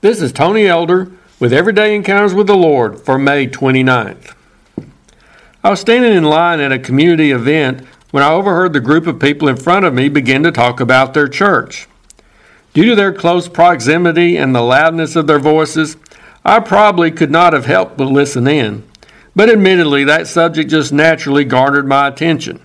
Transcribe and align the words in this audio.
This 0.00 0.22
is 0.22 0.30
Tony 0.30 0.64
Elder 0.64 1.10
with 1.40 1.52
Everyday 1.52 1.92
Encounters 1.96 2.32
with 2.32 2.46
the 2.46 2.56
Lord 2.56 3.00
for 3.00 3.18
May 3.18 3.48
29th. 3.48 4.32
I 5.64 5.70
was 5.70 5.80
standing 5.80 6.12
in 6.12 6.22
line 6.22 6.60
at 6.60 6.70
a 6.70 6.78
community 6.78 7.32
event 7.32 7.84
when 8.12 8.22
I 8.22 8.30
overheard 8.30 8.72
the 8.72 8.80
group 8.80 9.08
of 9.08 9.18
people 9.18 9.48
in 9.48 9.56
front 9.56 9.84
of 9.84 9.92
me 9.92 10.08
begin 10.08 10.44
to 10.44 10.52
talk 10.52 10.78
about 10.78 11.14
their 11.14 11.26
church. 11.26 11.88
Due 12.74 12.84
to 12.84 12.94
their 12.94 13.12
close 13.12 13.48
proximity 13.48 14.36
and 14.36 14.54
the 14.54 14.62
loudness 14.62 15.16
of 15.16 15.26
their 15.26 15.40
voices, 15.40 15.96
I 16.44 16.60
probably 16.60 17.10
could 17.10 17.32
not 17.32 17.52
have 17.52 17.66
helped 17.66 17.96
but 17.96 18.04
listen 18.04 18.46
in. 18.46 18.88
But 19.34 19.50
admittedly, 19.50 20.04
that 20.04 20.28
subject 20.28 20.70
just 20.70 20.92
naturally 20.92 21.44
garnered 21.44 21.88
my 21.88 22.06
attention. 22.06 22.60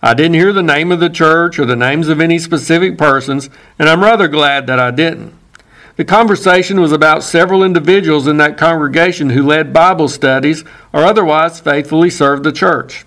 I 0.00 0.14
didn't 0.14 0.34
hear 0.34 0.52
the 0.52 0.62
name 0.62 0.92
of 0.92 1.00
the 1.00 1.10
church 1.10 1.58
or 1.58 1.66
the 1.66 1.74
names 1.74 2.06
of 2.06 2.20
any 2.20 2.38
specific 2.38 2.96
persons, 2.96 3.50
and 3.80 3.88
I'm 3.88 4.04
rather 4.04 4.28
glad 4.28 4.68
that 4.68 4.78
I 4.78 4.92
didn't. 4.92 5.34
The 5.98 6.04
conversation 6.04 6.80
was 6.80 6.92
about 6.92 7.24
several 7.24 7.64
individuals 7.64 8.28
in 8.28 8.36
that 8.36 8.56
congregation 8.56 9.30
who 9.30 9.42
led 9.42 9.72
Bible 9.72 10.06
studies 10.08 10.62
or 10.92 11.04
otherwise 11.04 11.58
faithfully 11.58 12.08
served 12.08 12.44
the 12.44 12.52
church. 12.52 13.04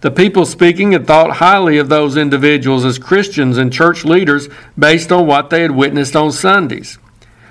The 0.00 0.10
people 0.10 0.46
speaking 0.46 0.92
had 0.92 1.06
thought 1.06 1.36
highly 1.36 1.76
of 1.76 1.90
those 1.90 2.16
individuals 2.16 2.86
as 2.86 2.98
Christians 2.98 3.58
and 3.58 3.70
church 3.70 4.06
leaders 4.06 4.48
based 4.78 5.12
on 5.12 5.26
what 5.26 5.50
they 5.50 5.60
had 5.60 5.72
witnessed 5.72 6.16
on 6.16 6.32
Sundays. 6.32 6.98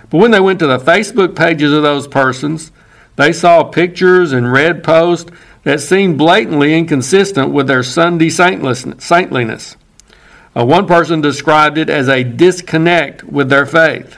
But 0.09 0.17
when 0.17 0.31
they 0.31 0.39
went 0.39 0.57
to 0.61 0.67
the 0.67 0.79
Facebook 0.79 1.35
pages 1.35 1.71
of 1.71 1.83
those 1.83 2.07
persons, 2.07 2.71
they 3.17 3.33
saw 3.33 3.63
pictures 3.63 4.31
and 4.31 4.51
read 4.51 4.83
posts 4.83 5.29
that 5.61 5.79
seemed 5.79 6.17
blatantly 6.17 6.73
inconsistent 6.73 7.51
with 7.51 7.67
their 7.67 7.83
Sunday 7.83 8.29
saintliness. 8.31 9.77
Uh, 10.57 10.65
one 10.65 10.87
person 10.87 11.21
described 11.21 11.77
it 11.77 11.87
as 11.87 12.09
a 12.09 12.23
disconnect 12.23 13.23
with 13.23 13.47
their 13.49 13.67
faith. 13.67 14.17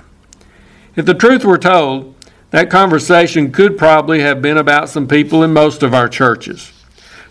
If 0.95 1.05
the 1.05 1.13
truth 1.13 1.43
were 1.43 1.57
told, 1.57 2.13
that 2.51 2.69
conversation 2.69 3.51
could 3.51 3.77
probably 3.77 4.19
have 4.21 4.41
been 4.41 4.57
about 4.57 4.89
some 4.89 5.07
people 5.07 5.41
in 5.43 5.53
most 5.53 5.81
of 5.81 5.93
our 5.93 6.07
churches. 6.07 6.71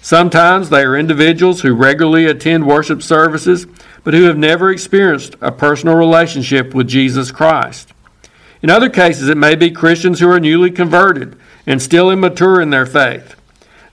Sometimes 0.00 0.68
they 0.68 0.82
are 0.82 0.96
individuals 0.96 1.60
who 1.60 1.74
regularly 1.74 2.26
attend 2.26 2.66
worship 2.66 3.04
services, 3.04 3.68
but 4.02 4.14
who 4.14 4.24
have 4.24 4.36
never 4.36 4.70
experienced 4.70 5.36
a 5.40 5.52
personal 5.52 5.94
relationship 5.94 6.74
with 6.74 6.88
Jesus 6.88 7.30
Christ. 7.30 7.92
In 8.62 8.70
other 8.70 8.90
cases, 8.90 9.28
it 9.28 9.36
may 9.36 9.54
be 9.54 9.70
Christians 9.70 10.18
who 10.18 10.28
are 10.28 10.40
newly 10.40 10.72
converted 10.72 11.38
and 11.64 11.80
still 11.80 12.10
immature 12.10 12.60
in 12.60 12.70
their 12.70 12.86
faith. 12.86 13.36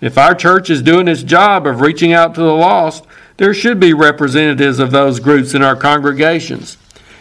If 0.01 0.17
our 0.17 0.33
church 0.33 0.72
is 0.72 0.81
doing 0.81 1.07
its 1.07 1.22
job 1.22 1.67
of 1.67 1.81
reaching 1.81 2.11
out 2.11 2.33
to 2.35 2.41
the 2.41 2.53
lost, 2.53 3.05
there 3.38 3.53
should 3.53 3.79
be 3.79 3.94
representatives 3.94 4.79
of 4.79 4.89
those 4.89 5.19
groups 5.19 5.53
in 5.53 5.61
our 5.61 5.75
congregations. 5.75 6.77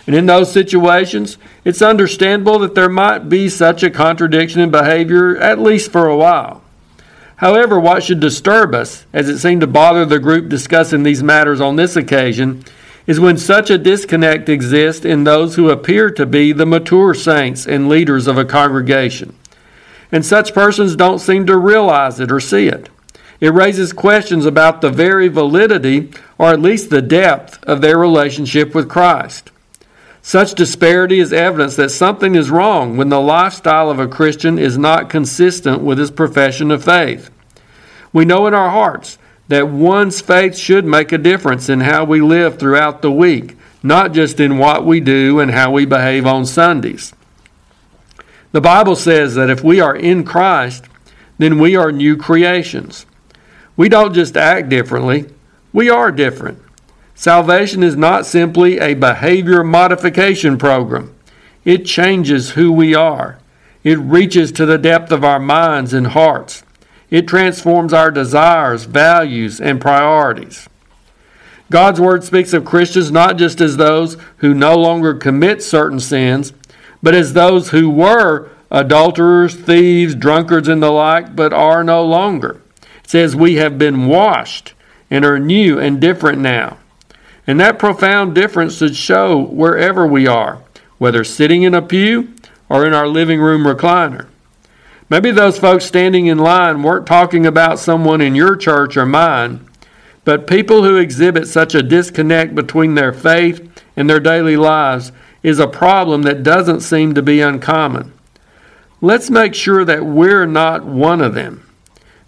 And 0.08 0.16
in 0.16 0.24
those 0.24 0.50
situations, 0.50 1.36
it's 1.66 1.82
understandable 1.82 2.58
that 2.60 2.74
there 2.74 2.88
might 2.88 3.28
be 3.28 3.50
such 3.50 3.82
a 3.82 3.90
contradiction 3.90 4.58
in 4.62 4.70
behavior, 4.70 5.36
at 5.36 5.58
least 5.58 5.92
for 5.92 6.06
a 6.06 6.16
while. 6.16 6.62
However, 7.36 7.78
what 7.78 8.02
should 8.02 8.18
disturb 8.18 8.74
us, 8.74 9.04
as 9.12 9.28
it 9.28 9.36
seemed 9.36 9.60
to 9.60 9.66
bother 9.66 10.06
the 10.06 10.18
group 10.18 10.48
discussing 10.48 11.02
these 11.02 11.22
matters 11.22 11.60
on 11.60 11.76
this 11.76 11.94
occasion, 11.94 12.64
is 13.06 13.20
when 13.20 13.36
such 13.36 13.68
a 13.68 13.76
disconnect 13.76 14.48
exists 14.48 15.04
in 15.04 15.24
those 15.24 15.56
who 15.56 15.68
appear 15.68 16.08
to 16.08 16.24
be 16.24 16.52
the 16.52 16.64
mature 16.64 17.12
saints 17.12 17.66
and 17.66 17.90
leaders 17.90 18.26
of 18.26 18.38
a 18.38 18.46
congregation. 18.46 19.36
And 20.10 20.24
such 20.24 20.54
persons 20.54 20.96
don't 20.96 21.18
seem 21.18 21.44
to 21.44 21.58
realize 21.58 22.18
it 22.18 22.32
or 22.32 22.40
see 22.40 22.66
it. 22.66 22.88
It 23.40 23.52
raises 23.52 23.92
questions 23.92 24.46
about 24.46 24.80
the 24.80 24.90
very 24.90 25.28
validity, 25.28 26.10
or 26.38 26.48
at 26.48 26.62
least 26.62 26.88
the 26.88 27.02
depth, 27.02 27.62
of 27.64 27.82
their 27.82 27.98
relationship 27.98 28.74
with 28.74 28.88
Christ. 28.88 29.50
Such 30.28 30.52
disparity 30.52 31.20
is 31.20 31.32
evidence 31.32 31.74
that 31.76 31.90
something 31.90 32.34
is 32.34 32.50
wrong 32.50 32.98
when 32.98 33.08
the 33.08 33.18
lifestyle 33.18 33.90
of 33.90 33.98
a 33.98 34.06
Christian 34.06 34.58
is 34.58 34.76
not 34.76 35.08
consistent 35.08 35.80
with 35.80 35.96
his 35.96 36.10
profession 36.10 36.70
of 36.70 36.84
faith. 36.84 37.30
We 38.12 38.26
know 38.26 38.46
in 38.46 38.52
our 38.52 38.68
hearts 38.68 39.16
that 39.48 39.70
one's 39.70 40.20
faith 40.20 40.54
should 40.54 40.84
make 40.84 41.12
a 41.12 41.16
difference 41.16 41.70
in 41.70 41.80
how 41.80 42.04
we 42.04 42.20
live 42.20 42.58
throughout 42.58 43.00
the 43.00 43.10
week, 43.10 43.56
not 43.82 44.12
just 44.12 44.38
in 44.38 44.58
what 44.58 44.84
we 44.84 45.00
do 45.00 45.40
and 45.40 45.50
how 45.50 45.70
we 45.72 45.86
behave 45.86 46.26
on 46.26 46.44
Sundays. 46.44 47.14
The 48.52 48.60
Bible 48.60 48.96
says 48.96 49.34
that 49.34 49.48
if 49.48 49.64
we 49.64 49.80
are 49.80 49.96
in 49.96 50.24
Christ, 50.24 50.84
then 51.38 51.58
we 51.58 51.74
are 51.74 51.90
new 51.90 52.18
creations. 52.18 53.06
We 53.78 53.88
don't 53.88 54.12
just 54.12 54.36
act 54.36 54.68
differently, 54.68 55.24
we 55.72 55.88
are 55.88 56.12
different. 56.12 56.62
Salvation 57.18 57.82
is 57.82 57.96
not 57.96 58.26
simply 58.26 58.78
a 58.78 58.94
behavior 58.94 59.64
modification 59.64 60.56
program. 60.56 61.12
It 61.64 61.84
changes 61.84 62.50
who 62.50 62.70
we 62.70 62.94
are. 62.94 63.40
It 63.82 63.98
reaches 63.98 64.52
to 64.52 64.64
the 64.64 64.78
depth 64.78 65.10
of 65.10 65.24
our 65.24 65.40
minds 65.40 65.92
and 65.92 66.06
hearts. 66.06 66.62
It 67.10 67.26
transforms 67.26 67.92
our 67.92 68.12
desires, 68.12 68.84
values, 68.84 69.60
and 69.60 69.80
priorities. 69.80 70.68
God's 71.72 72.00
Word 72.00 72.22
speaks 72.22 72.52
of 72.52 72.64
Christians 72.64 73.10
not 73.10 73.36
just 73.36 73.60
as 73.60 73.78
those 73.78 74.16
who 74.36 74.54
no 74.54 74.76
longer 74.76 75.12
commit 75.12 75.60
certain 75.60 75.98
sins, 75.98 76.52
but 77.02 77.16
as 77.16 77.32
those 77.32 77.70
who 77.70 77.90
were 77.90 78.48
adulterers, 78.70 79.56
thieves, 79.56 80.14
drunkards, 80.14 80.68
and 80.68 80.80
the 80.80 80.92
like, 80.92 81.34
but 81.34 81.52
are 81.52 81.82
no 81.82 82.04
longer. 82.04 82.62
It 83.02 83.10
says, 83.10 83.34
We 83.34 83.56
have 83.56 83.76
been 83.76 84.06
washed 84.06 84.74
and 85.10 85.24
are 85.24 85.40
new 85.40 85.80
and 85.80 86.00
different 86.00 86.38
now. 86.38 86.78
And 87.48 87.58
that 87.60 87.78
profound 87.78 88.34
difference 88.34 88.76
should 88.76 88.94
show 88.94 89.38
wherever 89.38 90.06
we 90.06 90.26
are, 90.26 90.62
whether 90.98 91.24
sitting 91.24 91.62
in 91.62 91.74
a 91.74 91.80
pew 91.80 92.34
or 92.68 92.86
in 92.86 92.92
our 92.92 93.08
living 93.08 93.40
room 93.40 93.64
recliner. 93.64 94.26
Maybe 95.08 95.30
those 95.30 95.58
folks 95.58 95.86
standing 95.86 96.26
in 96.26 96.36
line 96.36 96.82
weren't 96.82 97.06
talking 97.06 97.46
about 97.46 97.78
someone 97.78 98.20
in 98.20 98.34
your 98.34 98.54
church 98.54 98.98
or 98.98 99.06
mine, 99.06 99.66
but 100.26 100.46
people 100.46 100.82
who 100.82 100.96
exhibit 100.96 101.48
such 101.48 101.74
a 101.74 101.82
disconnect 101.82 102.54
between 102.54 102.94
their 102.94 103.14
faith 103.14 103.66
and 103.96 104.10
their 104.10 104.20
daily 104.20 104.58
lives 104.58 105.10
is 105.42 105.58
a 105.58 105.66
problem 105.66 106.22
that 106.22 106.42
doesn't 106.42 106.80
seem 106.80 107.14
to 107.14 107.22
be 107.22 107.40
uncommon. 107.40 108.12
Let's 109.00 109.30
make 109.30 109.54
sure 109.54 109.86
that 109.86 110.04
we're 110.04 110.44
not 110.44 110.84
one 110.84 111.22
of 111.22 111.32
them. 111.32 111.66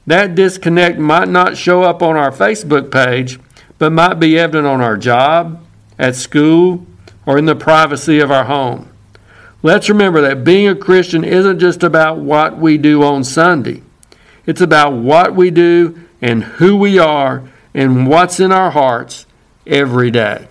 That 0.07 0.35
disconnect 0.35 0.99
might 0.99 1.29
not 1.29 1.59
show 1.59 1.83
up 1.83 2.03
on 2.03 2.17
our 2.17 2.31
Facebook 2.31 2.91
page, 2.91 3.39
but 3.81 3.91
might 3.91 4.21
be 4.21 4.39
evident 4.39 4.67
on 4.67 4.83
our 4.83 4.99
job, 4.99 5.65
at 5.99 6.15
school, 6.15 6.87
or 7.25 7.39
in 7.39 7.47
the 7.47 7.57
privacy 7.57 8.21
of 8.21 8.31
our 8.31 8.45
home. 8.45 8.87
Let's 9.63 9.89
remember 9.89 10.21
that 10.21 10.45
being 10.45 10.69
a 10.69 10.75
Christian 10.75 11.25
isn't 11.25 11.59
just 11.59 11.83
about 11.83 12.19
what 12.19 12.59
we 12.59 12.77
do 12.77 13.03
on 13.03 13.25
Sunday. 13.25 13.83
It's 14.45 14.61
about 14.61 14.93
what 14.93 15.35
we 15.35 15.51
do 15.51 15.99
and 16.21 16.45
who 16.45 16.77
we 16.77 16.99
are 16.99 17.49
and 17.73 18.07
what's 18.07 18.39
in 18.39 18.53
our 18.53 18.71
hearts 18.71 19.25
every 19.67 20.11
day. 20.11 20.47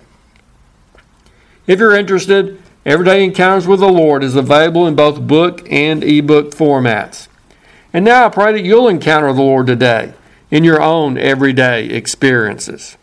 If 1.68 1.78
you're 1.78 1.94
interested, 1.94 2.60
Everyday 2.84 3.22
Encounters 3.22 3.68
with 3.68 3.78
the 3.78 3.88
Lord 3.88 4.24
is 4.24 4.34
available 4.34 4.88
in 4.88 4.96
both 4.96 5.20
book 5.20 5.70
and 5.70 6.02
ebook 6.02 6.50
formats. 6.50 7.28
And 7.92 8.04
now 8.04 8.26
I 8.26 8.28
pray 8.28 8.52
that 8.54 8.64
you'll 8.64 8.88
encounter 8.88 9.32
the 9.32 9.40
Lord 9.40 9.68
today 9.68 10.14
in 10.50 10.64
your 10.64 10.82
own 10.82 11.16
everyday 11.16 11.84
experiences. 11.86 12.96